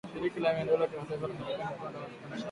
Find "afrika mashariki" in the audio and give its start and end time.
2.05-2.39